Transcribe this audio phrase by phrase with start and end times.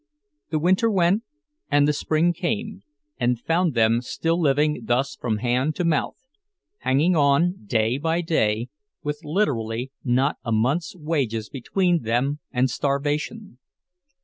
[0.49, 1.21] The winter went,
[1.69, 2.81] and the spring came,
[3.19, 6.17] and found them still living thus from hand to mouth,
[6.79, 8.69] hanging on day by day,
[9.03, 13.59] with literally not a month's wages between them and starvation.